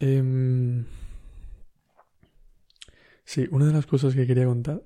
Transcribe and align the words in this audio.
Em, 0.00 0.84
sí, 3.24 3.48
una 3.50 3.66
de 3.66 3.72
las 3.72 3.86
cosas 3.86 4.14
que 4.14 4.26
quería 4.26 4.46
contar, 4.46 4.82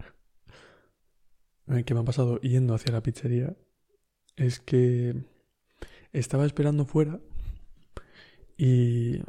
eh, 1.69 1.85
que 1.85 1.95
me 1.95 2.01
ha 2.01 2.05
pasado 2.05 2.41
yendo 2.41 2.75
hacia 2.75 2.93
la 2.93 3.03
pizzería, 3.03 3.57
es 4.37 4.61
que 4.61 5.15
estaba 6.13 6.47
esperando 6.47 6.87
fuera 6.87 7.21
y, 8.57 9.21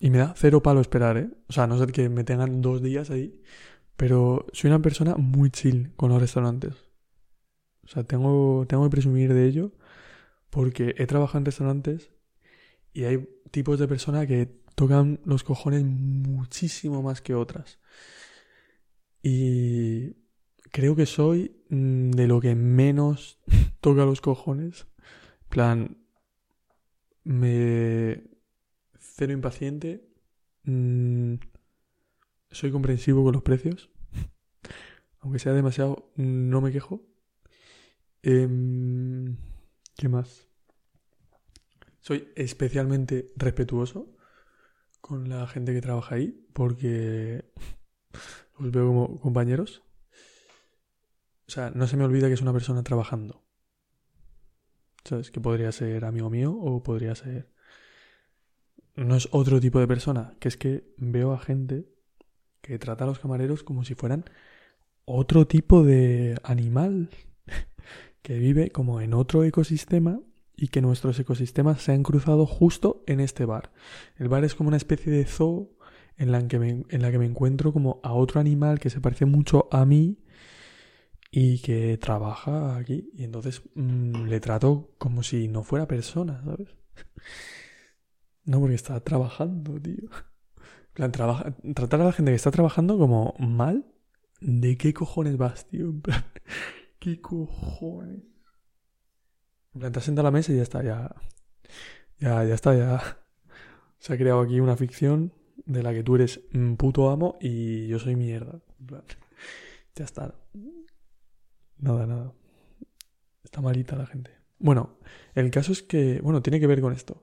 y 0.00 0.10
me 0.10 0.18
da 0.18 0.34
cero 0.36 0.62
palo 0.62 0.80
esperar, 0.80 1.16
¿eh? 1.18 1.30
O 1.48 1.52
sea, 1.52 1.66
no 1.66 1.78
ser 1.78 1.92
que 1.92 2.08
me 2.08 2.24
tengan 2.24 2.62
dos 2.62 2.82
días 2.82 3.10
ahí, 3.10 3.42
pero 3.96 4.46
soy 4.52 4.70
una 4.70 4.80
persona 4.80 5.16
muy 5.16 5.50
chill 5.50 5.92
con 5.96 6.10
los 6.10 6.20
restaurantes. 6.20 6.74
O 7.84 7.88
sea, 7.88 8.04
tengo, 8.04 8.66
tengo 8.68 8.84
que 8.84 8.90
presumir 8.90 9.34
de 9.34 9.46
ello 9.46 9.72
porque 10.50 10.94
he 10.98 11.06
trabajado 11.06 11.38
en 11.38 11.44
restaurantes 11.46 12.10
y 12.92 13.04
hay 13.04 13.28
tipos 13.50 13.78
de 13.78 13.88
personas 13.88 14.26
que 14.26 14.58
tocan 14.78 15.18
los 15.24 15.42
cojones 15.42 15.82
muchísimo 15.82 17.02
más 17.02 17.20
que 17.20 17.34
otras. 17.34 17.80
Y 19.24 20.12
creo 20.70 20.94
que 20.94 21.04
soy 21.04 21.64
mm, 21.68 22.12
de 22.12 22.28
lo 22.28 22.40
que 22.40 22.54
menos 22.54 23.40
toca 23.80 24.04
los 24.04 24.20
cojones. 24.20 24.86
Plan, 25.48 25.98
me... 27.24 28.22
Cero 29.00 29.32
impaciente. 29.32 30.08
Mm, 30.62 31.34
soy 32.52 32.70
comprensivo 32.70 33.24
con 33.24 33.32
los 33.32 33.42
precios. 33.42 33.90
Aunque 35.18 35.40
sea 35.40 35.54
demasiado, 35.54 36.12
no 36.14 36.60
me 36.60 36.70
quejo. 36.70 37.02
Em, 38.22 39.38
¿Qué 39.96 40.08
más? 40.08 40.46
Soy 41.98 42.28
especialmente 42.36 43.32
respetuoso 43.34 44.14
con 45.00 45.28
la 45.28 45.46
gente 45.46 45.72
que 45.72 45.80
trabaja 45.80 46.16
ahí 46.16 46.46
porque 46.52 47.44
los 48.58 48.70
veo 48.70 48.86
como 48.86 49.20
compañeros. 49.20 49.82
O 51.46 51.50
sea, 51.50 51.70
no 51.70 51.86
se 51.86 51.96
me 51.96 52.04
olvida 52.04 52.28
que 52.28 52.34
es 52.34 52.42
una 52.42 52.52
persona 52.52 52.82
trabajando. 52.82 53.42
¿Sabes? 55.04 55.30
Que 55.30 55.40
podría 55.40 55.72
ser 55.72 56.04
amigo 56.04 56.28
mío 56.28 56.52
o 56.52 56.82
podría 56.82 57.14
ser... 57.14 57.50
No 58.96 59.14
es 59.14 59.28
otro 59.30 59.60
tipo 59.60 59.78
de 59.78 59.86
persona, 59.86 60.34
que 60.40 60.48
es 60.48 60.56
que 60.56 60.92
veo 60.98 61.32
a 61.32 61.38
gente 61.38 61.88
que 62.60 62.78
trata 62.78 63.04
a 63.04 63.06
los 63.06 63.20
camareros 63.20 63.62
como 63.62 63.84
si 63.84 63.94
fueran 63.94 64.24
otro 65.04 65.46
tipo 65.46 65.84
de 65.84 66.36
animal 66.42 67.08
que 68.22 68.38
vive 68.38 68.70
como 68.70 69.00
en 69.00 69.14
otro 69.14 69.44
ecosistema 69.44 70.20
y 70.58 70.68
que 70.68 70.82
nuestros 70.82 71.18
ecosistemas 71.20 71.80
se 71.82 71.92
han 71.92 72.02
cruzado 72.02 72.44
justo 72.44 73.04
en 73.06 73.20
este 73.20 73.44
bar. 73.44 73.70
El 74.16 74.28
bar 74.28 74.44
es 74.44 74.56
como 74.56 74.68
una 74.68 74.76
especie 74.76 75.12
de 75.12 75.24
zoo 75.24 75.70
en 76.16 76.32
la 76.32 76.46
que 76.48 76.58
me, 76.58 76.84
en 76.88 77.00
la 77.00 77.12
que 77.12 77.18
me 77.18 77.26
encuentro 77.26 77.72
como 77.72 78.00
a 78.02 78.12
otro 78.12 78.40
animal 78.40 78.80
que 78.80 78.90
se 78.90 79.00
parece 79.00 79.24
mucho 79.24 79.68
a 79.70 79.86
mí 79.86 80.18
y 81.30 81.60
que 81.60 81.96
trabaja 81.96 82.76
aquí. 82.76 83.08
Y 83.14 83.22
entonces 83.22 83.62
mm, 83.76 84.24
le 84.24 84.40
trato 84.40 84.90
como 84.98 85.22
si 85.22 85.46
no 85.46 85.62
fuera 85.62 85.86
persona, 85.86 86.42
¿sabes? 86.44 86.74
no, 88.44 88.58
porque 88.58 88.74
está 88.74 88.98
trabajando, 88.98 89.80
tío. 89.80 90.10
plan, 90.92 91.12
tratar 91.12 92.00
a 92.00 92.04
la 92.04 92.12
gente 92.12 92.32
que 92.32 92.36
está 92.36 92.50
trabajando 92.50 92.98
como 92.98 93.34
mal. 93.38 93.86
¿De 94.40 94.76
qué 94.76 94.92
cojones 94.92 95.36
vas, 95.36 95.68
tío? 95.68 95.94
¿qué 96.98 97.20
cojones? 97.20 98.27
En 99.78 99.92
plan, 99.92 99.92
te 99.92 100.20
a 100.20 100.24
la 100.24 100.32
mesa 100.32 100.52
y 100.52 100.56
ya 100.56 100.62
está, 100.62 100.82
ya. 100.82 101.14
Ya, 102.18 102.42
ya 102.42 102.54
está, 102.54 102.74
ya. 102.74 103.18
Se 104.00 104.12
ha 104.12 104.16
creado 104.16 104.40
aquí 104.40 104.58
una 104.58 104.76
ficción 104.76 105.32
de 105.66 105.84
la 105.84 105.92
que 105.92 106.02
tú 106.02 106.16
eres 106.16 106.40
un 106.52 106.76
puto 106.76 107.10
amo 107.10 107.38
y 107.40 107.86
yo 107.86 108.00
soy 108.00 108.16
mierda. 108.16 108.60
En 108.80 108.86
plan, 108.86 109.04
ya 109.94 110.04
está. 110.04 110.34
Nada, 111.76 112.06
nada. 112.08 112.32
Está 113.44 113.60
malita 113.60 113.94
la 113.94 114.06
gente. 114.06 114.32
Bueno, 114.58 114.98
el 115.36 115.48
caso 115.52 115.70
es 115.70 115.84
que, 115.84 116.20
bueno, 116.22 116.42
tiene 116.42 116.58
que 116.58 116.66
ver 116.66 116.80
con 116.80 116.92
esto. 116.92 117.22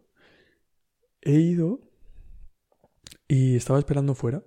He 1.20 1.34
ido 1.34 1.82
y 3.28 3.58
estaba 3.58 3.80
esperando 3.80 4.16
fuera, 4.16 4.46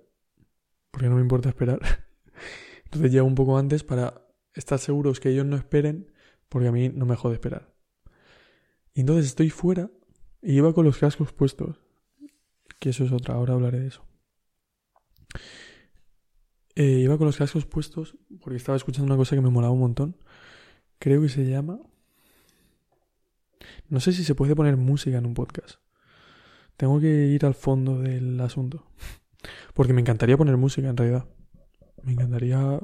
porque 0.89 1.09
no 1.09 1.15
me 1.15 1.21
importa 1.21 1.49
esperar. 1.49 1.79
Entonces 2.85 3.11
llego 3.11 3.27
un 3.27 3.35
poco 3.35 3.59
antes 3.59 3.83
para 3.83 4.25
estar 4.55 4.79
seguros 4.79 5.19
que 5.19 5.29
ellos 5.29 5.45
no 5.45 5.57
esperen, 5.57 6.11
porque 6.47 6.69
a 6.69 6.71
mí 6.71 6.89
no 6.89 7.05
me 7.05 7.15
jode 7.15 7.35
esperar. 7.35 7.78
Y 8.93 9.01
entonces 9.01 9.27
estoy 9.27 9.49
fuera 9.49 9.89
y 10.41 10.53
iba 10.53 10.73
con 10.73 10.85
los 10.85 10.97
cascos 10.97 11.33
puestos. 11.33 11.79
Que 12.79 12.89
eso 12.89 13.03
es 13.03 13.11
otra, 13.11 13.35
ahora 13.35 13.53
hablaré 13.53 13.79
de 13.79 13.87
eso. 13.87 14.05
Eh, 16.75 16.99
iba 16.99 17.17
con 17.17 17.27
los 17.27 17.37
cascos 17.37 17.65
puestos 17.65 18.17
porque 18.39 18.57
estaba 18.57 18.77
escuchando 18.77 19.05
una 19.07 19.17
cosa 19.17 19.35
que 19.35 19.41
me 19.41 19.49
molaba 19.49 19.73
un 19.73 19.81
montón. 19.81 20.15
Creo 20.97 21.21
que 21.21 21.29
se 21.29 21.45
llama... 21.45 21.79
No 23.89 23.99
sé 23.99 24.13
si 24.13 24.23
se 24.23 24.35
puede 24.35 24.55
poner 24.55 24.77
música 24.77 25.17
en 25.17 25.25
un 25.25 25.33
podcast. 25.33 25.79
Tengo 26.77 26.99
que 26.99 27.27
ir 27.27 27.45
al 27.45 27.55
fondo 27.55 27.99
del 27.99 28.39
asunto. 28.39 28.85
Porque 29.73 29.93
me 29.93 30.01
encantaría 30.01 30.37
poner 30.37 30.55
música 30.57 30.87
en 30.89 30.95
realidad. 30.95 31.25
Me 32.03 32.13
encantaría 32.13 32.79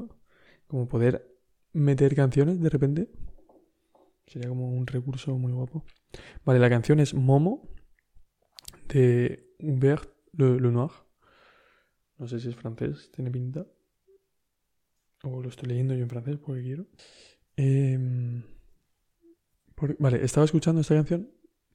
como 0.68 0.88
poder 0.88 1.32
meter 1.72 2.16
canciones 2.16 2.60
de 2.60 2.70
repente. 2.70 3.10
Sería 4.28 4.50
como 4.50 4.69
un 4.69 4.88
recurso 4.88 5.38
muy 5.38 5.52
guapo. 5.52 5.86
Vale, 6.44 6.59
la 6.59 6.69
canción 6.69 7.00
es 7.00 7.13
Momo 7.13 7.69
de 8.88 9.53
Hubert 9.59 10.09
Le, 10.34 10.59
Noir. 10.59 10.91
No 12.18 12.28
sé 12.28 12.40
si 12.40 12.50
es 12.50 12.56
francés, 12.56 13.12
tiene 13.12 13.30
pinta. 13.30 13.66
O 15.24 15.41
lo 15.41 15.50
estoy 15.50 15.69
leyendo 15.69 15.94
yo 15.94 16.03
en 16.03 16.09
francés 16.09 16.38
porque 16.38 16.63
quiero. 16.63 16.88
Em, 17.58 18.44
vale, 20.00 20.24
estaba 20.24 20.46
escuchando 20.46 20.81
esta 20.81 20.96
canción 20.96 21.31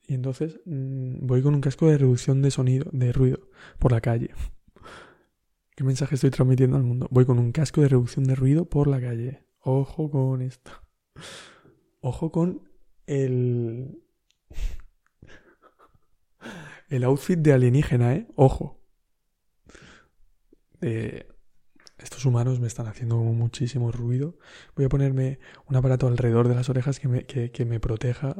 y 0.06 0.14
entonces 0.14 0.60
mm, 0.64 1.26
voy 1.26 1.42
con 1.42 1.54
un 1.54 1.60
casco 1.60 1.88
de 1.88 1.98
reducción 1.98 2.42
de 2.42 2.50
sonido, 2.50 2.86
de 2.92 3.12
ruido, 3.12 3.48
por 3.78 3.92
la 3.92 4.00
calle. 4.00 4.30
¿Qué 5.76 5.84
mensaje 5.84 6.14
estoy 6.14 6.30
transmitiendo 6.30 6.76
al 6.76 6.82
mundo? 6.82 7.06
Voy 7.10 7.24
con 7.24 7.38
un 7.38 7.52
casco 7.52 7.80
de 7.80 7.88
reducción 7.88 8.24
de 8.24 8.34
ruido 8.34 8.64
por 8.64 8.88
la 8.88 9.00
calle. 9.00 9.46
Ojo 9.60 10.10
con 10.10 10.42
esto. 10.42 10.70
Ojo 12.00 12.32
con 12.32 12.68
el 13.06 14.02
el 16.90 17.04
outfit 17.04 17.38
de 17.38 17.52
alienígena, 17.52 18.14
¿eh? 18.14 18.26
Ojo. 18.34 18.80
estos 21.98 22.24
humanos 22.24 22.60
me 22.60 22.66
están 22.66 22.86
haciendo 22.88 23.16
muchísimo 23.16 23.92
ruido. 23.92 24.38
Voy 24.74 24.86
a 24.86 24.88
ponerme 24.88 25.38
un 25.68 25.76
aparato 25.76 26.06
alrededor 26.08 26.48
de 26.48 26.54
las 26.54 26.68
orejas 26.68 26.98
que 26.98 27.08
me, 27.08 27.26
que, 27.26 27.64
me 27.66 27.80
proteja 27.80 28.34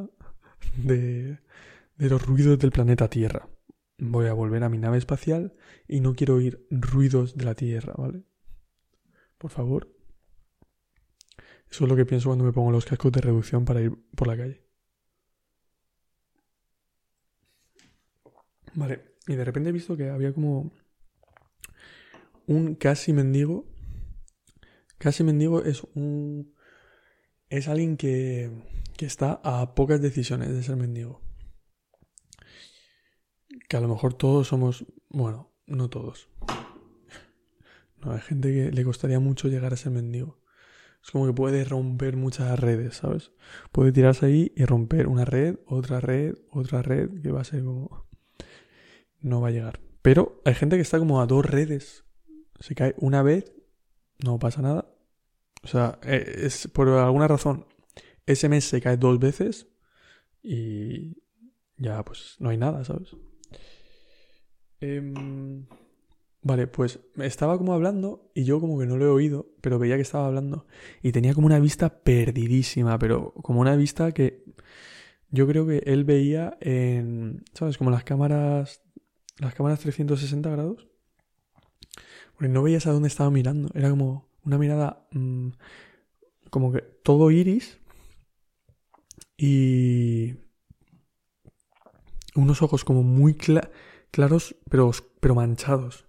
de, 0.75 1.39
de 1.97 2.09
los 2.09 2.25
ruidos 2.25 2.59
del 2.59 2.71
planeta 2.71 3.09
Tierra. 3.09 3.47
Voy 3.99 4.25
a 4.27 4.33
volver 4.33 4.63
a 4.63 4.69
mi 4.69 4.79
nave 4.79 4.97
espacial 4.97 5.53
y 5.87 6.01
no 6.01 6.15
quiero 6.15 6.35
oír 6.35 6.65
ruidos 6.71 7.37
de 7.37 7.45
la 7.45 7.55
Tierra, 7.55 7.93
¿vale? 7.97 8.23
Por 9.37 9.51
favor. 9.51 10.00
Eso 11.71 11.85
es 11.85 11.89
lo 11.89 11.95
que 11.95 12.05
pienso 12.05 12.29
cuando 12.29 12.43
me 12.43 12.51
pongo 12.51 12.71
los 12.71 12.85
cascos 12.85 13.13
de 13.13 13.21
reducción 13.21 13.63
para 13.63 13.81
ir 13.81 13.95
por 14.15 14.27
la 14.27 14.35
calle. 14.35 14.61
Vale, 18.73 19.15
y 19.27 19.35
de 19.35 19.45
repente 19.45 19.69
he 19.69 19.73
visto 19.73 19.95
que 19.95 20.09
había 20.09 20.33
como 20.33 20.71
un 22.47 22.75
casi 22.75 23.13
mendigo. 23.13 23.65
Casi 24.97 25.23
mendigo 25.23 25.63
es 25.63 25.83
un... 25.95 26.53
Es 27.49 27.67
alguien 27.69 27.95
que, 27.97 28.51
que 28.97 29.05
está 29.05 29.39
a 29.43 29.73
pocas 29.73 30.01
decisiones 30.01 30.49
de 30.49 30.63
ser 30.63 30.75
mendigo. 30.75 31.21
Que 33.69 33.77
a 33.77 33.81
lo 33.81 33.87
mejor 33.87 34.13
todos 34.13 34.47
somos... 34.47 34.85
Bueno, 35.09 35.53
no 35.67 35.89
todos. 35.89 36.29
No, 38.03 38.13
hay 38.13 38.21
gente 38.21 38.51
que 38.51 38.71
le 38.71 38.83
costaría 38.83 39.19
mucho 39.19 39.47
llegar 39.47 39.73
a 39.73 39.77
ser 39.77 39.91
mendigo. 39.91 40.40
Es 41.03 41.11
como 41.11 41.25
que 41.25 41.33
puede 41.33 41.63
romper 41.63 42.15
muchas 42.15 42.59
redes, 42.59 42.97
¿sabes? 42.97 43.31
Puede 43.71 43.91
tirarse 43.91 44.27
ahí 44.27 44.51
y 44.55 44.65
romper 44.65 45.07
una 45.07 45.25
red, 45.25 45.57
otra 45.65 45.99
red, 45.99 46.35
otra 46.51 46.81
red, 46.81 47.21
que 47.21 47.31
va 47.31 47.41
a 47.41 47.45
ser 47.45 47.63
como 47.63 48.05
no 49.19 49.41
va 49.41 49.49
a 49.49 49.51
llegar. 49.51 49.79
Pero 50.01 50.41
hay 50.45 50.55
gente 50.55 50.75
que 50.75 50.81
está 50.81 50.99
como 50.99 51.21
a 51.21 51.25
dos 51.25 51.45
redes. 51.45 52.03
Se 52.59 52.75
cae 52.75 52.95
una 52.97 53.23
vez, 53.23 53.51
no 54.23 54.39
pasa 54.39 54.61
nada. 54.61 54.93
O 55.63 55.67
sea, 55.67 55.99
eh, 56.03 56.41
es 56.43 56.67
por 56.67 56.89
alguna 56.89 57.27
razón. 57.27 57.65
Ese 58.25 58.49
mes 58.49 58.65
se 58.65 58.81
cae 58.81 58.97
dos 58.97 59.19
veces 59.19 59.67
y 60.43 61.17
ya 61.77 62.03
pues 62.03 62.35
no 62.39 62.49
hay 62.49 62.57
nada, 62.57 62.83
¿sabes? 62.83 63.15
Em, 64.79 65.65
vale, 66.41 66.67
pues 66.67 66.99
estaba 67.17 67.57
como 67.57 67.73
hablando 67.73 68.31
y 68.33 68.43
yo 68.43 68.59
como 68.59 68.79
que 68.79 68.85
no 68.85 68.97
lo 68.97 69.05
he 69.05 69.09
oído, 69.09 69.47
pero 69.61 69.79
veía 69.79 69.95
que 69.95 70.01
estaba 70.01 70.27
hablando 70.27 70.65
y 71.01 71.11
tenía 71.11 71.33
como 71.33 71.47
una 71.47 71.59
vista 71.59 72.01
perdidísima, 72.03 72.97
pero 72.99 73.33
como 73.33 73.61
una 73.61 73.75
vista 73.75 74.11
que 74.11 74.43
yo 75.29 75.47
creo 75.47 75.65
que 75.65 75.83
él 75.85 76.03
veía 76.03 76.57
en, 76.59 77.43
¿sabes? 77.53 77.77
Como 77.77 77.91
las 77.91 78.03
cámaras 78.03 78.81
las 79.41 79.55
cámaras 79.55 79.79
360 79.79 80.49
grados, 80.49 80.87
porque 82.33 82.47
no 82.47 82.61
veías 82.61 82.85
a 82.85 82.91
dónde 82.91 83.07
estaba 83.07 83.31
mirando. 83.31 83.69
Era 83.73 83.89
como 83.89 84.29
una 84.43 84.57
mirada 84.57 85.07
mm, 85.11 85.49
como 86.49 86.71
que 86.71 86.81
todo 86.81 87.31
iris 87.31 87.79
y 89.37 90.35
unos 92.35 92.61
ojos 92.61 92.83
como 92.85 93.03
muy 93.03 93.33
claros 93.33 94.55
pero, 94.69 94.91
pero 95.19 95.35
manchados. 95.35 96.05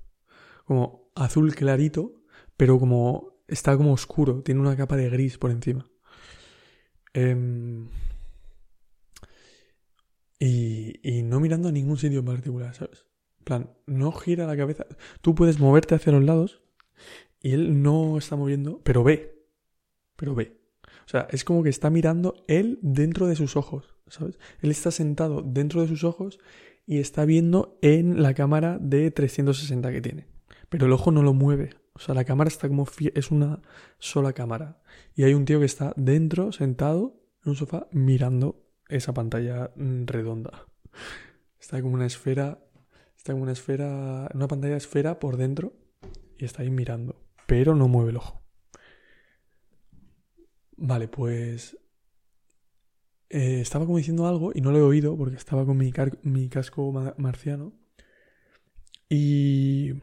Como 0.72 1.12
azul 1.14 1.54
clarito, 1.54 2.14
pero 2.56 2.78
como 2.78 3.42
está 3.46 3.76
como 3.76 3.92
oscuro, 3.92 4.42
tiene 4.42 4.62
una 4.62 4.74
capa 4.74 4.96
de 4.96 5.10
gris 5.10 5.36
por 5.36 5.50
encima. 5.50 5.86
Em, 7.12 7.88
y, 10.38 10.98
y 11.02 11.24
no 11.24 11.40
mirando 11.40 11.68
a 11.68 11.72
ningún 11.72 11.98
sitio 11.98 12.20
en 12.20 12.24
particular, 12.24 12.74
¿sabes? 12.74 13.04
Plan, 13.44 13.68
no 13.84 14.12
gira 14.12 14.46
la 14.46 14.56
cabeza. 14.56 14.86
Tú 15.20 15.34
puedes 15.34 15.60
moverte 15.60 15.94
hacia 15.94 16.10
los 16.10 16.24
lados 16.24 16.62
y 17.42 17.52
él 17.52 17.82
no 17.82 18.16
está 18.16 18.34
moviendo, 18.36 18.80
pero 18.82 19.04
ve. 19.04 19.44
Pero 20.16 20.34
ve. 20.34 20.58
O 21.04 21.08
sea, 21.10 21.28
es 21.32 21.44
como 21.44 21.62
que 21.62 21.68
está 21.68 21.90
mirando 21.90 22.42
él 22.48 22.78
dentro 22.80 23.26
de 23.26 23.36
sus 23.36 23.56
ojos, 23.56 23.94
¿sabes? 24.06 24.38
Él 24.62 24.70
está 24.70 24.90
sentado 24.90 25.42
dentro 25.42 25.82
de 25.82 25.88
sus 25.88 26.02
ojos 26.02 26.38
y 26.86 26.98
está 26.98 27.26
viendo 27.26 27.78
en 27.82 28.22
la 28.22 28.32
cámara 28.32 28.78
de 28.80 29.10
360 29.10 29.92
que 29.92 30.00
tiene. 30.00 30.31
Pero 30.72 30.86
el 30.86 30.92
ojo 30.94 31.10
no 31.10 31.22
lo 31.22 31.34
mueve. 31.34 31.74
O 31.92 31.98
sea, 31.98 32.14
la 32.14 32.24
cámara 32.24 32.48
está 32.48 32.66
como... 32.66 32.86
Es 33.14 33.30
una 33.30 33.60
sola 33.98 34.32
cámara. 34.32 34.80
Y 35.14 35.24
hay 35.24 35.34
un 35.34 35.44
tío 35.44 35.60
que 35.60 35.66
está 35.66 35.92
dentro, 35.98 36.50
sentado, 36.50 37.20
en 37.44 37.50
un 37.50 37.56
sofá, 37.56 37.88
mirando 37.90 38.64
esa 38.88 39.12
pantalla 39.12 39.70
mm, 39.76 40.06
redonda. 40.06 40.66
Está 41.60 41.82
como 41.82 41.92
una 41.92 42.06
esfera... 42.06 42.58
Está 43.14 43.34
como 43.34 43.42
una 43.42 43.52
esfera... 43.52 44.30
Una 44.32 44.48
pantalla 44.48 44.78
esfera 44.78 45.18
por 45.18 45.36
dentro. 45.36 45.74
Y 46.38 46.46
está 46.46 46.62
ahí 46.62 46.70
mirando. 46.70 47.22
Pero 47.46 47.74
no 47.74 47.86
mueve 47.86 48.12
el 48.12 48.16
ojo. 48.16 48.42
Vale, 50.78 51.06
pues... 51.06 51.76
Eh, 53.28 53.60
estaba 53.60 53.84
como 53.84 53.98
diciendo 53.98 54.26
algo 54.26 54.52
y 54.54 54.62
no 54.62 54.72
lo 54.72 54.78
he 54.78 54.82
oído 54.82 55.18
porque 55.18 55.36
estaba 55.36 55.66
con 55.66 55.76
mi, 55.76 55.92
mi 56.22 56.48
casco 56.48 56.92
marciano. 57.18 57.74
Y... 59.10 60.00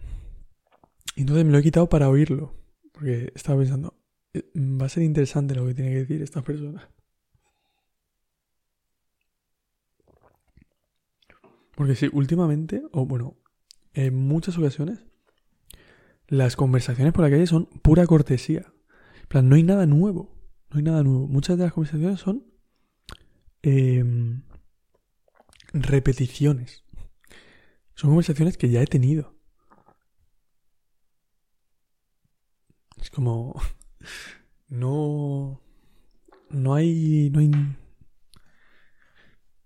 Y 1.19 1.23
entonces 1.23 1.43
me 1.43 1.51
lo 1.51 1.57
he 1.57 1.63
quitado 1.63 1.89
para 1.89 2.07
oírlo. 2.07 2.55
Porque 2.93 3.33
estaba 3.35 3.59
pensando, 3.59 3.93
eh, 4.33 4.49
va 4.55 4.85
a 4.85 4.89
ser 4.89 5.03
interesante 5.03 5.53
lo 5.53 5.65
que 5.65 5.73
tiene 5.73 5.91
que 5.91 5.97
decir 5.97 6.21
esta 6.21 6.41
persona. 6.41 6.89
Porque 11.75 11.95
sí, 11.95 12.09
últimamente, 12.13 12.83
o 12.93 13.05
bueno, 13.05 13.35
en 13.93 14.15
muchas 14.15 14.57
ocasiones, 14.57 15.03
las 16.29 16.55
conversaciones 16.55 17.11
por 17.11 17.25
la 17.25 17.29
calle 17.29 17.47
son 17.47 17.65
pura 17.65 18.07
cortesía. 18.07 18.71
En 19.23 19.27
plan, 19.27 19.49
no 19.49 19.57
hay 19.57 19.63
nada 19.63 19.85
nuevo. 19.85 20.33
No 20.69 20.77
hay 20.77 20.83
nada 20.83 21.03
nuevo. 21.03 21.27
Muchas 21.27 21.57
de 21.57 21.65
las 21.65 21.73
conversaciones 21.73 22.21
son 22.21 22.45
em, 23.61 24.43
repeticiones. 25.73 26.85
Son 27.93 28.09
conversaciones 28.09 28.55
que 28.55 28.69
ya 28.69 28.81
he 28.81 28.87
tenido. 28.87 29.37
Es 33.01 33.09
como. 33.09 33.59
No. 34.69 35.59
No 36.51 36.75
hay. 36.75 37.31
No 37.31 37.39
hay. 37.39 37.51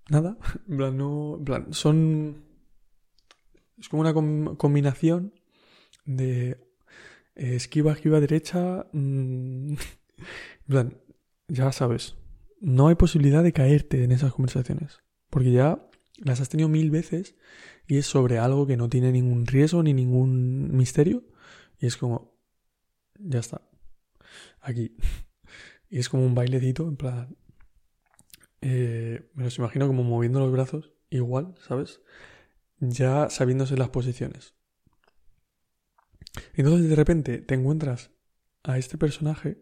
Nada. 0.10 0.38
En 0.70 0.78
plan, 0.78 0.98
no. 0.98 1.36
En 1.38 1.44
plan, 1.44 1.74
son. 1.74 2.44
Es 3.78 3.90
como 3.90 4.02
una 4.02 4.14
combinación 4.14 5.34
de. 6.06 6.52
Eh, 7.36 7.56
esquiva, 7.56 7.94
esquiva 7.94 8.20
derecha. 8.20 8.88
Mm, 8.94 9.74
en 10.64 10.68
plan, 10.68 10.98
ya 11.48 11.72
sabes, 11.72 12.16
no 12.62 12.88
hay 12.88 12.96
posibilidad 12.96 13.44
de 13.44 13.54
caerte 13.54 14.04
en 14.04 14.12
esas 14.12 14.34
conversaciones. 14.34 15.00
Porque 15.30 15.52
ya 15.52 15.90
las 16.18 16.42
has 16.42 16.50
tenido 16.50 16.70
mil 16.70 16.92
veces 16.92 17.36
y 17.88 17.98
es 17.98 18.06
sobre 18.06 18.38
algo 18.40 18.68
que 18.68 18.78
no 18.78 18.90
tiene 18.90 19.12
ningún 19.12 19.46
riesgo 19.46 19.84
ni 19.84 19.94
ningún 19.94 20.76
misterio. 20.76 21.24
Y 21.80 21.88
es 21.88 21.98
como, 21.98 22.33
ya 23.20 23.40
está. 23.40 23.62
Aquí. 24.62 24.96
Y 25.90 26.00
es 26.00 26.10
como 26.10 26.26
un 26.26 26.34
bailecito, 26.34 26.88
en 26.88 26.96
plan. 26.96 27.38
Eh, 28.62 29.30
me 29.36 29.44
los 29.44 29.60
imagino 29.60 29.86
como 29.86 30.04
moviendo 30.04 30.40
los 30.40 30.52
brazos, 30.52 30.92
igual, 31.12 31.54
¿sabes? 31.60 32.02
Ya 32.80 33.30
sabiéndose 33.30 33.78
las 33.78 33.90
posiciones. 33.90 34.56
Entonces 36.54 36.90
de 36.90 36.96
repente 36.96 37.40
te 37.40 37.54
encuentras 37.54 38.12
a 38.64 38.78
este 38.78 38.98
personaje 38.98 39.62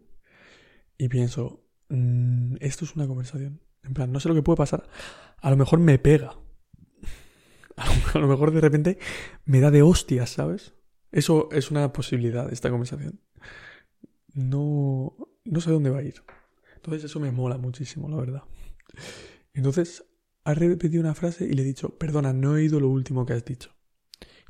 y 0.96 1.08
pienso, 1.08 1.66
mm, 1.88 2.56
esto 2.60 2.84
es 2.84 2.94
una 2.94 3.06
conversación. 3.06 3.60
En 3.82 3.94
plan, 3.94 4.12
no 4.12 4.20
sé 4.20 4.28
lo 4.28 4.34
que 4.34 4.42
puede 4.42 4.56
pasar. 4.56 4.88
A 5.38 5.50
lo 5.50 5.56
mejor 5.56 5.80
me 5.80 5.98
pega. 5.98 6.36
A 7.76 8.18
lo, 8.18 8.28
mejor 8.28 8.52
de 8.52 8.60
repente 8.60 8.98
me 9.44 9.60
da 9.60 9.70
de 9.70 9.82
hostias, 9.82 10.30
¿sabes? 10.30 10.74
Eso 11.10 11.48
es 11.52 11.70
una 11.70 11.92
posibilidad 11.92 12.52
esta 12.52 12.70
conversación. 12.70 13.20
No, 14.34 15.14
no 15.44 15.60
sé 15.60 15.70
dónde 15.70 15.90
va 15.90 15.98
a 15.98 16.02
ir. 16.02 16.22
Entonces 16.76 17.04
eso 17.04 17.20
me 17.20 17.30
mola 17.30 17.58
muchísimo, 17.58 18.08
la 18.08 18.16
verdad. 18.16 18.42
Entonces 19.54 20.04
ha 20.44 20.54
repetido 20.54 21.00
una 21.00 21.14
frase 21.14 21.44
y 21.44 21.52
le 21.52 21.62
he 21.62 21.64
dicho, 21.64 21.96
perdona, 21.98 22.32
no 22.32 22.56
he 22.56 22.62
oído 22.62 22.80
lo 22.80 22.88
último 22.88 23.24
que 23.24 23.34
has 23.34 23.44
dicho. 23.44 23.70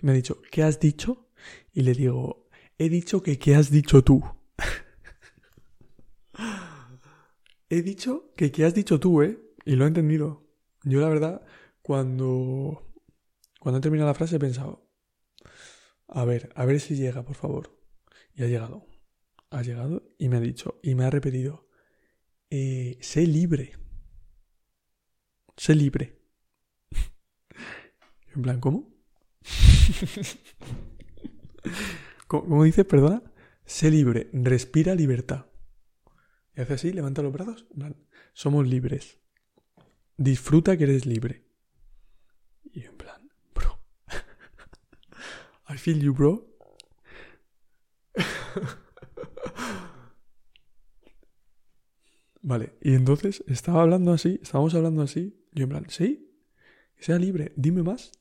Me 0.02 0.12
ha 0.12 0.14
dicho, 0.14 0.40
¿qué 0.50 0.62
has 0.62 0.80
dicho? 0.80 1.28
Y 1.72 1.82
le 1.82 1.92
digo, 1.92 2.48
he 2.78 2.88
dicho 2.88 3.22
que 3.22 3.38
¿qué 3.38 3.54
has 3.54 3.70
dicho 3.70 4.02
tú? 4.02 4.22
he 7.68 7.82
dicho 7.82 8.32
que 8.36 8.50
¿qué 8.50 8.64
has 8.64 8.74
dicho 8.74 8.98
tú, 8.98 9.22
eh? 9.22 9.38
Y 9.64 9.76
lo 9.76 9.84
he 9.84 9.88
entendido. 9.88 10.48
Yo 10.84 11.00
la 11.00 11.08
verdad, 11.08 11.42
cuando, 11.82 12.92
cuando 13.60 13.78
he 13.78 13.82
terminado 13.82 14.08
la 14.08 14.14
frase 14.14 14.36
he 14.36 14.40
pensado, 14.40 14.88
a 16.08 16.24
ver, 16.24 16.52
a 16.56 16.64
ver 16.64 16.80
si 16.80 16.96
llega, 16.96 17.24
por 17.24 17.36
favor. 17.36 17.78
Y 18.34 18.42
ha 18.42 18.46
llegado. 18.46 18.86
Ha 19.52 19.60
llegado 19.60 20.02
y 20.18 20.30
me 20.30 20.38
ha 20.38 20.40
dicho, 20.40 20.80
y 20.82 20.94
me 20.94 21.04
ha 21.04 21.10
repetido, 21.10 21.68
eh, 22.48 22.96
sé 23.02 23.26
libre. 23.26 23.74
Sé 25.58 25.74
libre. 25.74 26.18
en 28.34 28.40
plan, 28.40 28.60
¿cómo? 28.60 28.90
¿Cómo, 32.26 32.64
dice? 32.64 32.86
Perdona. 32.86 33.22
Sé 33.66 33.90
libre, 33.90 34.30
respira 34.32 34.94
libertad. 34.94 35.44
Y 36.56 36.62
hace 36.62 36.72
así, 36.72 36.92
levanta 36.94 37.20
los 37.20 37.34
brazos. 37.34 37.66
Somos 38.32 38.66
libres. 38.66 39.18
Disfruta 40.16 40.78
que 40.78 40.84
eres 40.84 41.04
libre. 41.04 41.44
Y 42.72 42.84
en 42.84 42.96
plan, 42.96 43.30
bro. 43.54 43.78
I 45.68 45.76
feel 45.76 46.00
you, 46.00 46.14
bro. 46.14 46.48
Vale, 52.42 52.74
y 52.82 52.94
entonces 52.94 53.42
estaba 53.46 53.82
hablando 53.82 54.12
así, 54.12 54.38
estábamos 54.42 54.74
hablando 54.74 55.02
así. 55.02 55.38
Y 55.54 55.62
en 55.62 55.68
plan, 55.68 55.84
¿sí? 55.88 56.30
Sea 56.98 57.18
libre, 57.18 57.52
dime 57.56 57.82
más. 57.82 58.12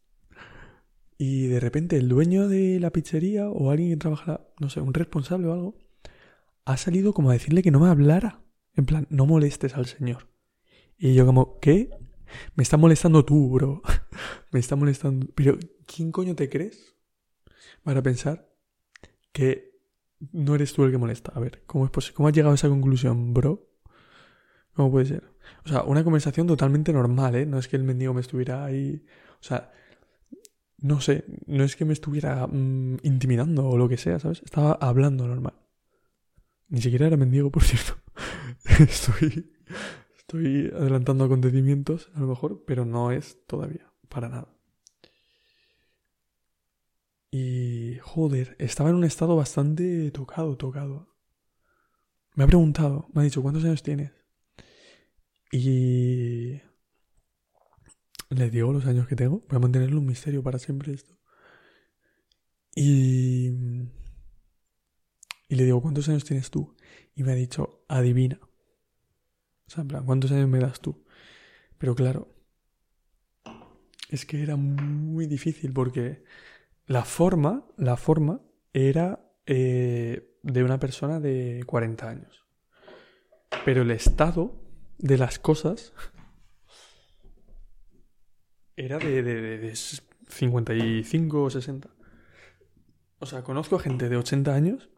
Y 1.17 1.47
de 1.47 1.59
repente 1.59 1.97
el 1.97 2.09
dueño 2.09 2.47
de 2.47 2.79
la 2.79 2.91
pizzería 2.91 3.49
o 3.49 3.69
alguien 3.69 3.91
que 3.91 3.97
trabaja, 3.97 4.41
no 4.59 4.69
sé, 4.69 4.81
un 4.81 4.93
responsable 4.93 5.47
o 5.47 5.53
algo, 5.53 5.75
ha 6.65 6.77
salido 6.77 7.13
como 7.13 7.29
a 7.29 7.33
decirle 7.33 7.61
que 7.61 7.71
no 7.71 7.79
me 7.79 7.89
hablara. 7.89 8.41
En 8.73 8.85
plan, 8.85 9.07
no 9.09 9.25
molestes 9.25 9.75
al 9.75 9.85
señor. 9.85 10.29
Y 10.97 11.13
yo 11.13 11.25
como, 11.25 11.59
¿qué? 11.59 11.89
Me 12.55 12.63
está 12.63 12.77
molestando 12.77 13.25
tú, 13.25 13.49
bro. 13.49 13.81
me 14.51 14.59
está 14.59 14.75
molestando. 14.75 15.27
Pero, 15.35 15.57
¿quién 15.85 16.11
coño 16.11 16.35
te 16.35 16.49
crees? 16.49 16.95
Para 17.83 18.01
pensar 18.01 18.49
que 19.31 19.79
no 20.31 20.55
eres 20.55 20.73
tú 20.73 20.83
el 20.83 20.91
que 20.91 20.97
molesta. 20.97 21.31
A 21.35 21.39
ver, 21.39 21.63
¿cómo 21.65 21.85
es 21.85 21.91
posible? 21.91 22.15
¿Cómo 22.15 22.29
has 22.29 22.33
llegado 22.33 22.51
a 22.51 22.55
esa 22.55 22.69
conclusión, 22.69 23.33
bro? 23.33 23.70
¿Cómo 24.73 24.91
puede 24.91 25.05
ser? 25.05 25.23
O 25.65 25.69
sea, 25.69 25.83
una 25.83 26.03
conversación 26.03 26.47
totalmente 26.47 26.93
normal, 26.93 27.35
¿eh? 27.35 27.45
No 27.45 27.57
es 27.57 27.67
que 27.67 27.75
el 27.75 27.83
mendigo 27.83 28.13
me 28.13 28.21
estuviera 28.21 28.63
ahí. 28.63 29.05
O 29.39 29.43
sea, 29.43 29.71
no 30.77 30.99
sé, 31.01 31.25
no 31.45 31.63
es 31.63 31.75
que 31.75 31.85
me 31.85 31.93
estuviera 31.93 32.47
mm, 32.47 32.97
intimidando 33.03 33.67
o 33.67 33.77
lo 33.77 33.87
que 33.87 33.97
sea, 33.97 34.19
¿sabes? 34.19 34.41
Estaba 34.43 34.73
hablando 34.73 35.27
normal. 35.27 35.53
Ni 36.69 36.81
siquiera 36.81 37.07
era 37.07 37.17
mendigo, 37.17 37.51
por 37.51 37.63
cierto. 37.63 37.97
estoy, 38.79 39.51
estoy 40.17 40.71
adelantando 40.73 41.25
acontecimientos, 41.25 42.09
a 42.15 42.21
lo 42.21 42.27
mejor, 42.27 42.63
pero 42.65 42.85
no 42.85 43.11
es 43.11 43.45
todavía, 43.45 43.91
para 44.09 44.29
nada. 44.29 44.47
Y, 47.29 47.97
joder, 48.01 48.55
estaba 48.59 48.89
en 48.89 48.95
un 48.95 49.03
estado 49.03 49.35
bastante 49.35 50.11
tocado, 50.11 50.57
tocado. 50.57 51.15
Me 52.35 52.43
ha 52.43 52.47
preguntado, 52.47 53.07
me 53.13 53.21
ha 53.21 53.23
dicho, 53.23 53.41
¿cuántos 53.41 53.63
años 53.63 53.83
tienes? 53.83 54.20
Y 55.51 56.61
le 58.29 58.49
digo 58.49 58.71
los 58.71 58.85
años 58.85 59.07
que 59.07 59.15
tengo. 59.15 59.43
Voy 59.49 59.57
a 59.57 59.59
mantenerlo 59.59 59.99
un 59.99 60.05
misterio 60.05 60.41
para 60.41 60.59
siempre 60.59 60.93
esto. 60.93 61.17
Y. 62.75 63.49
Y 65.49 65.55
le 65.55 65.65
digo, 65.65 65.81
¿cuántos 65.81 66.07
años 66.07 66.23
tienes 66.23 66.49
tú? 66.49 66.75
Y 67.13 67.23
me 67.23 67.33
ha 67.33 67.35
dicho, 67.35 67.83
adivina. 67.89 68.39
O 69.67 69.69
sea, 69.69 69.81
en 69.81 69.89
plan, 69.89 70.05
¿cuántos 70.05 70.31
años 70.31 70.47
me 70.47 70.59
das 70.59 70.79
tú? 70.79 71.03
Pero 71.77 71.93
claro, 71.93 72.33
es 74.07 74.25
que 74.25 74.41
era 74.43 74.55
muy 74.55 75.25
difícil 75.25 75.73
porque 75.73 76.23
la 76.85 77.03
forma, 77.03 77.65
la 77.77 77.97
forma 77.97 78.41
era 78.71 79.29
eh, 79.45 80.37
de 80.43 80.63
una 80.63 80.79
persona 80.79 81.19
de 81.19 81.63
40 81.65 82.09
años. 82.09 82.45
Pero 83.65 83.81
el 83.81 83.91
estado 83.91 84.60
de 85.01 85.17
las 85.17 85.39
cosas 85.39 85.93
era 88.75 88.97
de, 88.97 89.21
de, 89.21 89.57
de 89.57 89.75
55 89.75 91.43
o 91.43 91.49
60. 91.49 91.89
O 93.19 93.25
sea, 93.25 93.43
conozco 93.43 93.75
a 93.75 93.79
gente 93.79 94.09
de 94.09 94.17
80 94.17 94.53
años 94.53 94.89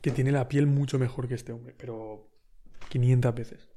que 0.00 0.10
tiene 0.10 0.32
la 0.32 0.48
piel 0.48 0.66
mucho 0.66 0.98
mejor 0.98 1.28
que 1.28 1.34
este 1.34 1.52
hombre, 1.52 1.74
pero 1.76 2.30
500 2.88 3.34
veces. 3.34 3.68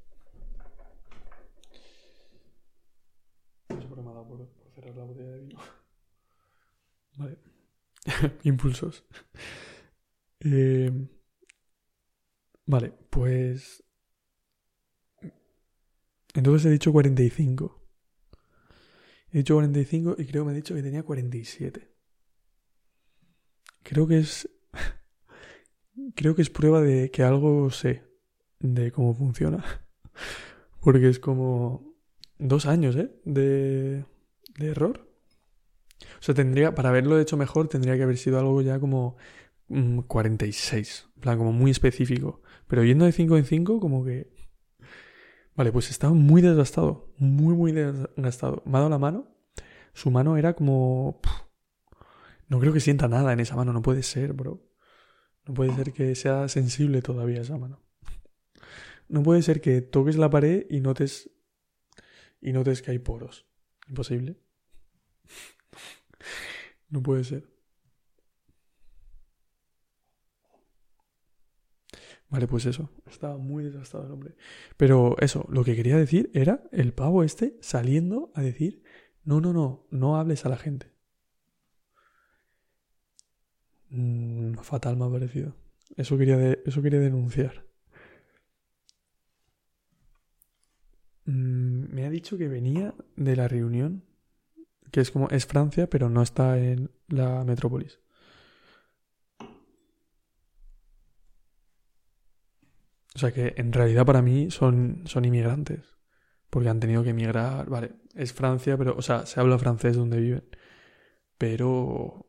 Por, 3.68 4.48
cerrar 4.74 4.96
la 4.96 5.04
botella 5.04 5.30
de 5.30 5.40
vino. 5.40 5.60
Vale. 7.16 7.38
Impulsos. 8.44 9.04
Eh, 10.40 10.90
vale, 12.66 12.92
pues... 13.10 13.82
Entonces 16.40 16.64
he 16.64 16.70
dicho 16.70 16.90
45. 16.90 17.78
He 19.30 19.38
dicho 19.38 19.56
45 19.56 20.16
y 20.16 20.24
creo 20.24 20.42
que 20.42 20.46
me 20.46 20.52
ha 20.52 20.56
dicho 20.56 20.74
que 20.74 20.82
tenía 20.82 21.02
47. 21.02 21.86
Creo 23.82 24.06
que 24.06 24.20
es. 24.20 24.48
creo 26.14 26.34
que 26.34 26.40
es 26.40 26.48
prueba 26.48 26.80
de 26.80 27.10
que 27.10 27.22
algo 27.24 27.70
sé 27.70 28.04
de 28.58 28.90
cómo 28.90 29.14
funciona. 29.14 29.62
Porque 30.80 31.10
es 31.10 31.18
como. 31.18 31.94
Dos 32.38 32.64
años, 32.64 32.96
¿eh? 32.96 33.14
De. 33.26 34.06
de 34.58 34.66
error. 34.66 35.10
O 36.20 36.22
sea, 36.22 36.34
tendría. 36.34 36.74
Para 36.74 36.88
haberlo 36.88 37.20
hecho 37.20 37.36
mejor, 37.36 37.68
tendría 37.68 37.98
que 37.98 38.04
haber 38.04 38.16
sido 38.16 38.38
algo 38.38 38.62
ya 38.62 38.80
como. 38.80 39.18
46. 40.06 41.04
Mm, 41.04 41.18
en 41.18 41.20
plan, 41.20 41.36
como 41.36 41.52
muy 41.52 41.70
específico. 41.70 42.40
Pero 42.66 42.82
yendo 42.82 43.04
de 43.04 43.12
5 43.12 43.36
en 43.36 43.44
5, 43.44 43.78
como 43.78 44.06
que. 44.06 44.39
Vale, 45.60 45.72
pues 45.72 45.90
estaba 45.90 46.14
muy 46.14 46.40
desgastado. 46.40 47.12
Muy, 47.18 47.54
muy 47.54 47.72
desgastado. 47.72 48.62
Me 48.64 48.78
ha 48.78 48.78
dado 48.78 48.88
la 48.88 48.98
mano. 48.98 49.28
Su 49.92 50.10
mano 50.10 50.38
era 50.38 50.54
como. 50.54 51.20
No 52.48 52.58
creo 52.60 52.72
que 52.72 52.80
sienta 52.80 53.08
nada 53.08 53.30
en 53.34 53.40
esa 53.40 53.56
mano. 53.56 53.74
No 53.74 53.82
puede 53.82 54.02
ser, 54.02 54.32
bro. 54.32 54.66
No 55.46 55.52
puede 55.52 55.74
ser 55.74 55.92
que 55.92 56.14
sea 56.14 56.48
sensible 56.48 57.02
todavía 57.02 57.42
esa 57.42 57.58
mano. 57.58 57.82
No 59.06 59.22
puede 59.22 59.42
ser 59.42 59.60
que 59.60 59.82
toques 59.82 60.16
la 60.16 60.30
pared 60.30 60.64
y 60.70 60.80
notes. 60.80 61.28
Y 62.40 62.54
notes 62.54 62.80
que 62.80 62.92
hay 62.92 62.98
poros. 62.98 63.46
Imposible. 63.86 64.40
No 66.88 67.02
puede 67.02 67.22
ser. 67.22 67.49
Vale, 72.30 72.46
pues 72.46 72.64
eso. 72.66 72.90
Estaba 73.06 73.36
muy 73.38 73.64
desgastado 73.64 74.06
el 74.06 74.12
hombre. 74.12 74.36
Pero 74.76 75.16
eso, 75.20 75.46
lo 75.50 75.64
que 75.64 75.74
quería 75.74 75.96
decir 75.96 76.30
era 76.32 76.62
el 76.72 76.92
pavo 76.94 77.24
este 77.24 77.58
saliendo 77.60 78.30
a 78.34 78.42
decir, 78.42 78.82
no, 79.24 79.40
no, 79.40 79.52
no, 79.52 79.86
no 79.90 80.16
hables 80.16 80.46
a 80.46 80.48
la 80.48 80.56
gente. 80.56 80.92
Mm, 83.90 84.54
fatal 84.62 84.96
me 84.96 85.06
ha 85.06 85.10
parecido. 85.10 85.54
Eso 85.96 86.16
quería, 86.16 86.52
eso 86.64 86.82
quería 86.82 87.00
denunciar. 87.00 87.66
Mm, 91.24 91.92
me 91.94 92.06
ha 92.06 92.10
dicho 92.10 92.38
que 92.38 92.48
venía 92.48 92.94
de 93.16 93.36
la 93.36 93.48
reunión, 93.48 94.04
que 94.92 95.00
es 95.00 95.10
como, 95.10 95.28
es 95.30 95.46
Francia, 95.46 95.88
pero 95.88 96.08
no 96.08 96.22
está 96.22 96.58
en 96.58 96.90
la 97.08 97.44
metrópolis. 97.44 98.00
O 103.14 103.18
sea 103.18 103.32
que 103.32 103.54
en 103.56 103.72
realidad 103.72 104.06
para 104.06 104.22
mí 104.22 104.50
son, 104.50 105.02
son 105.06 105.24
inmigrantes. 105.24 105.96
Porque 106.48 106.68
han 106.68 106.80
tenido 106.80 107.04
que 107.04 107.10
emigrar. 107.10 107.68
Vale, 107.68 107.92
es 108.14 108.32
Francia, 108.32 108.76
pero, 108.76 108.96
o 108.96 109.02
sea, 109.02 109.26
se 109.26 109.40
habla 109.40 109.58
francés 109.58 109.96
donde 109.96 110.20
viven. 110.20 110.48
Pero 111.38 112.26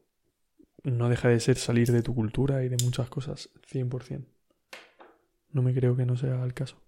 no 0.83 1.09
deja 1.09 1.27
de 1.27 1.39
ser 1.39 1.57
salir 1.57 1.91
de 1.91 2.01
tu 2.01 2.15
cultura 2.15 2.63
y 2.63 2.69
de 2.69 2.77
muchas 2.83 3.09
cosas, 3.09 3.49
100%. 3.67 4.27
No 5.51 5.61
me 5.61 5.73
creo 5.73 5.95
que 5.95 6.05
no 6.05 6.15
sea 6.15 6.43
el 6.43 6.53
caso. 6.53 6.81